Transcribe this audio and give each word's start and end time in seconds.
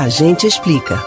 A 0.00 0.08
gente 0.08 0.46
explica. 0.46 0.98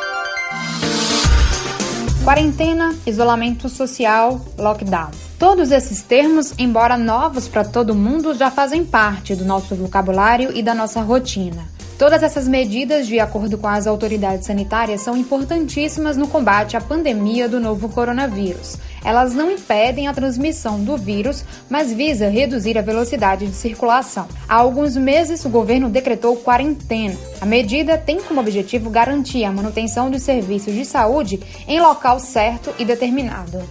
Quarentena, 2.24 2.94
isolamento 3.08 3.68
social, 3.68 4.40
lockdown. 4.56 5.10
Todos 5.40 5.72
esses 5.72 6.04
termos, 6.04 6.54
embora 6.60 6.96
novos 6.96 7.48
para 7.48 7.66
todo 7.66 7.96
mundo, 7.96 8.36
já 8.36 8.52
fazem 8.52 8.86
parte 8.86 9.34
do 9.34 9.46
nosso 9.46 9.74
vocabulário 9.74 10.56
e 10.56 10.62
da 10.62 10.76
nossa 10.76 11.02
rotina. 11.02 11.68
Todas 12.04 12.22
essas 12.22 12.50
medidas, 12.50 13.08
de 13.08 13.18
acordo 13.18 13.58
com 13.58 13.66
as 13.66 13.88
autoridades 13.88 14.46
sanitárias, 14.46 15.00
são 15.00 15.16
importantíssimas 15.16 16.18
no 16.18 16.28
combate 16.28 16.76
à 16.76 16.82
pandemia 16.82 17.48
do 17.48 17.62
novo 17.62 17.88
coronavírus. 17.88 18.76
Elas 19.06 19.34
não 19.34 19.50
impedem 19.50 20.10
a 20.10 20.14
transmissão 20.14 20.84
do 20.84 20.98
vírus, 20.98 21.46
mas 21.70 21.94
visa 21.94 22.28
reduzir 22.28 22.78
a 22.78 22.82
velocidade 22.82 23.48
de 23.48 23.56
circulação. 23.56 24.28
Há 24.50 24.56
alguns 24.56 24.98
meses, 24.98 25.46
o 25.46 25.50
governo 25.50 25.88
decretou 25.88 26.36
quarentena. 26.36 27.16
A 27.40 27.46
medida 27.46 27.98
tem 27.98 28.20
como 28.20 28.42
objetivo 28.42 28.90
garantir 28.90 29.46
a 29.46 29.52
manutenção 29.54 30.12
dos 30.12 30.24
serviços 30.24 30.74
de 30.74 30.84
saúde 30.84 31.40
em 31.66 31.80
local 31.80 32.20
certo 32.20 32.76
e 32.78 32.84
determinado 32.84 33.64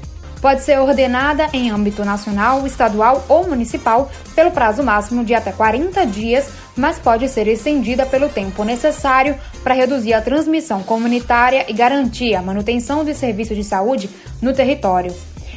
pode 0.43 0.63
ser 0.63 0.81
ordenada 0.81 1.49
em 1.53 1.71
âmbito 1.71 2.05
nacional, 2.05 2.67
estadual 2.67 3.25
ou 3.29 3.49
municipal 3.49 4.11
pelo 4.35 4.51
prazo 4.51 4.83
máximo 4.83 5.25
de 5.25 5.35
até 5.35 5.53
40 5.53 6.05
dias, 6.05 6.51
mas 6.77 6.99
pode 6.99 7.29
ser 7.29 7.47
estendida 7.49 8.07
pelo 8.07 8.29
tempo 8.29 8.65
necessário 8.65 9.37
para 9.63 9.75
reduzir 9.75 10.15
a 10.15 10.23
transmissão 10.23 10.83
comunitária 10.83 11.67
e 11.69 11.73
garantir 11.73 12.35
a 12.35 12.43
manutenção 12.43 13.05
dos 13.05 13.17
serviços 13.17 13.57
de 13.57 13.65
saúde 13.65 14.09
no 14.41 14.53
território. 14.53 15.15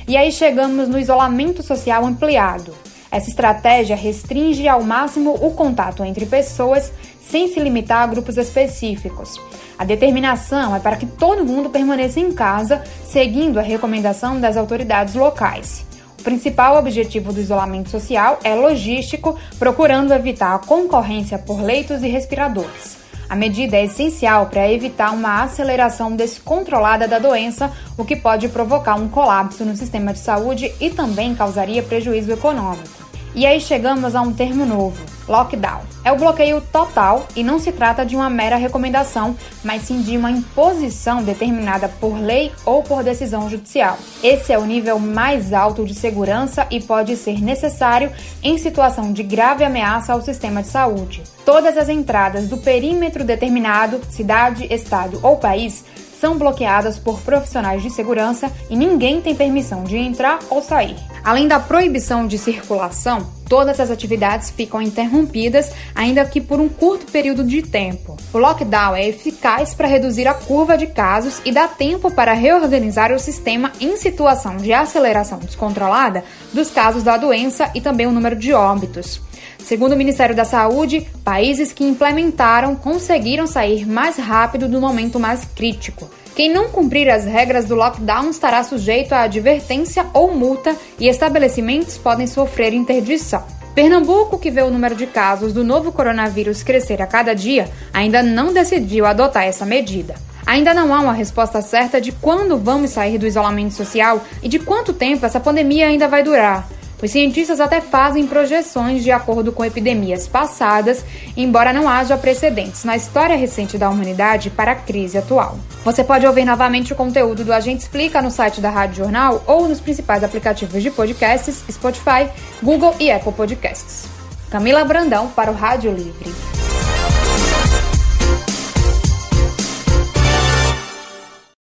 E 0.08 0.16
aí 0.16 0.32
chegamos 0.32 0.88
no 0.88 1.00
isolamento 1.00 1.64
social 1.64 2.06
ampliado. 2.06 2.74
Essa 3.12 3.30
estratégia 3.30 3.96
restringe 3.96 4.68
ao 4.68 4.84
máximo 4.84 5.34
o 5.34 5.52
contato 5.52 6.04
entre 6.04 6.26
pessoas 6.26 6.92
sem 7.22 7.48
se 7.48 7.60
limitar 7.60 8.04
a 8.04 8.08
grupos 8.08 8.38
específicos. 8.38 9.40
A 9.78 9.84
determinação 9.84 10.76
é 10.76 10.80
para 10.80 10.96
que 10.96 11.06
todo 11.06 11.46
mundo 11.46 11.70
permaneça 11.70 12.20
em 12.20 12.32
casa, 12.32 12.84
seguindo 13.04 13.58
a 13.58 13.64
recomendação 13.64 14.40
das 14.40 14.58
autoridades 14.58 15.16
locais. 15.16 15.86
O 16.26 16.32
principal 16.34 16.76
objetivo 16.80 17.32
do 17.32 17.40
isolamento 17.40 17.92
social 17.92 18.40
é 18.44 18.56
logístico, 18.56 19.38
procurando 19.60 20.12
evitar 20.12 20.56
a 20.56 20.58
concorrência 20.58 21.38
por 21.38 21.62
leitos 21.62 22.02
e 22.02 22.08
respiradores. 22.08 22.98
A 23.30 23.36
medida 23.36 23.78
é 23.78 23.86
essencial 23.86 24.48
para 24.48 24.68
evitar 24.72 25.12
uma 25.12 25.44
aceleração 25.44 26.16
descontrolada 26.16 27.08
da 27.08 27.20
doença, 27.20 27.72
o 27.96 28.04
que 28.04 28.16
pode 28.16 28.50
provocar 28.50 28.96
um 28.96 29.08
colapso 29.08 29.64
no 29.64 29.76
sistema 29.76 30.14
de 30.14 30.20
saúde 30.20 30.74
e 30.82 30.90
também 30.90 31.36
causaria 31.36 31.84
prejuízo 31.84 32.32
econômico. 32.32 33.05
E 33.36 33.46
aí 33.46 33.60
chegamos 33.60 34.16
a 34.16 34.22
um 34.22 34.32
termo 34.32 34.66
novo: 34.66 35.04
lockdown. 35.28 35.82
É 36.06 36.12
o 36.12 36.18
bloqueio 36.18 36.62
total 36.72 37.28
e 37.36 37.44
não 37.44 37.60
se 37.60 37.72
trata 37.72 38.06
de 38.06 38.16
uma 38.16 38.30
mera 38.30 38.56
recomendação, 38.56 39.36
mas 39.64 39.82
sim 39.82 40.02
de 40.02 40.16
uma 40.16 40.32
imposição 40.32 41.22
determinada 41.22 41.90
por 41.90 42.18
lei 42.18 42.52
ou 42.64 42.82
por 42.82 43.04
decisão 43.04 43.50
judicial. 43.50 43.98
Esse 44.24 44.54
é 44.54 44.58
o 44.58 44.66
nível 44.66 45.00
mais 45.00 45.52
alto 45.52 45.84
de 45.84 45.94
segurança 45.94 46.66
e 46.72 46.80
pode 46.80 47.18
ser 47.18 47.42
necessário 47.42 48.12
em 48.42 48.58
situação 48.58 49.12
de 49.12 49.24
grave 49.24 49.64
ameaça 49.64 50.14
ao 50.14 50.22
sistema 50.22 50.62
de 50.62 50.70
saúde. 50.70 51.24
Todas 51.44 51.76
as 51.76 51.90
entradas 51.90 52.48
do 52.48 52.58
perímetro 52.58 53.24
determinado, 53.24 54.00
cidade, 54.10 54.68
estado 54.72 55.20
ou 55.24 55.38
país, 55.38 55.84
são 56.26 56.40
bloqueadas 56.40 56.98
por 56.98 57.22
profissionais 57.22 57.84
de 57.84 57.92
segurança 57.92 58.52
e 58.68 58.76
ninguém 58.76 59.22
tem 59.22 59.36
permissão 59.36 59.84
de 59.84 59.96
entrar 59.96 60.40
ou 60.50 60.60
sair. 60.60 60.96
Além 61.24 61.48
da 61.48 61.60
proibição 61.60 62.26
de 62.26 62.40
circulação, 62.40 63.28
todas 63.48 63.80
as 63.80 63.92
atividades 63.92 64.50
ficam 64.50 64.82
interrompidas, 64.82 65.72
ainda 65.94 66.26
que 66.26 66.42
por 66.42 66.60
um 66.60 66.68
curto 66.68 67.12
período 67.12 67.44
de 67.44 67.62
tempo. 67.62 68.18
O 68.34 68.40
lockdown 68.40 68.96
é 68.96 69.08
eficaz 69.08 69.76
para 69.76 69.88
reduzir 69.88 70.28
a 70.28 70.34
curva 70.34 70.76
de 70.76 70.88
casos 70.88 71.40
e 71.46 71.52
dá 71.52 71.68
tempo 71.68 72.10
para 72.10 72.34
reorganizar 72.34 73.12
o 73.12 73.20
sistema 73.20 73.72
em 73.80 73.96
situação 73.96 74.58
de 74.58 74.74
aceleração 74.74 75.38
descontrolada 75.38 76.24
dos 76.52 76.72
casos 76.72 77.04
da 77.04 77.18
doença 77.18 77.70
e 77.76 77.82
também 77.82 78.08
o 78.08 78.12
número 78.12 78.36
de 78.36 78.52
óbitos. 78.52 79.22
Segundo 79.60 79.94
o 79.94 79.98
Ministério 79.98 80.36
da 80.36 80.44
Saúde, 80.44 81.08
países 81.24 81.72
que 81.72 81.84
implementaram 81.84 82.76
conseguiram 82.76 83.46
sair 83.46 83.88
mais 83.88 84.18
rápido 84.18 84.68
do 84.68 84.82
momento 84.82 85.20
mais 85.20 85.46
crítico. 85.46 86.10
Quem 86.36 86.52
não 86.52 86.68
cumprir 86.68 87.10
as 87.10 87.24
regras 87.24 87.64
do 87.64 87.76
lockdown 87.76 88.30
estará 88.30 88.62
sujeito 88.62 89.14
a 89.14 89.22
advertência 89.22 90.06
ou 90.14 90.36
multa 90.36 90.76
e 91.00 91.08
estabelecimentos 91.08 91.98
podem 91.98 92.28
sofrer 92.28 92.74
interdição. 92.74 93.42
Pernambuco, 93.74 94.38
que 94.38 94.52
vê 94.52 94.62
o 94.62 94.70
número 94.70 94.96
de 94.96 95.08
casos 95.08 95.54
do 95.54 95.64
novo 95.64 95.94
coronavírus 95.94 96.62
crescer 96.62 97.02
a 97.02 97.08
cada 97.08 97.34
dia, 97.34 97.70
ainda 97.94 98.22
não 98.22 98.52
decidiu 98.52 99.06
adotar 99.06 99.46
essa 99.46 99.66
medida. 99.66 100.16
Ainda 100.46 100.74
não 100.74 100.94
há 100.94 101.00
uma 101.00 101.14
resposta 101.14 101.62
certa 101.62 102.02
de 102.02 102.12
quando 102.12 102.58
vamos 102.58 102.92
sair 102.92 103.18
do 103.18 103.26
isolamento 103.26 103.74
social 103.74 104.22
e 104.44 104.50
de 104.50 104.60
quanto 104.60 104.92
tempo 104.92 105.26
essa 105.26 105.40
pandemia 105.40 105.88
ainda 105.88 106.08
vai 106.08 106.22
durar. 106.22 106.68
Os 107.02 107.12
cientistas 107.12 107.60
até 107.60 107.82
fazem 107.82 108.26
projeções 108.26 109.04
de 109.04 109.12
acordo 109.12 109.52
com 109.52 109.66
epidemias 109.66 110.28
passadas, 110.28 111.04
embora 111.36 111.74
não 111.74 111.90
haja 111.90 112.18
precedentes 112.18 112.84
na 112.84 112.96
história 112.96 113.36
recente 113.36 113.78
da 113.78 113.90
humanidade 113.90 114.50
para 114.50 114.72
a 114.72 114.76
crise 114.76 115.18
atual. 115.18 115.60
Você 115.84 116.04
pode 116.04 116.26
ouvir 116.26 116.46
novamente 116.46 116.94
o 116.94 116.96
conteúdo 116.96 117.44
do 117.44 117.54
Agente 117.54 117.84
Explica 117.84 118.22
no 118.22 118.32
site 118.32 118.62
da 118.62 118.70
Rádio 118.70 119.04
Jornal 119.04 119.44
ou 119.46 119.68
nos 119.68 119.80
principais 119.80 120.24
aplicativos 120.24 120.82
de 120.82 120.90
podcasts, 120.90 121.64
Spotify, 121.70 122.30
Google 122.64 122.96
e 123.00 123.12
Apple 123.12 123.34
Podcasts. 123.34 124.06
Camila 124.50 124.86
Brandão 124.86 125.28
para 125.28 125.52
o 125.52 125.54
Rádio 125.54 125.92
Livre. 125.92 126.55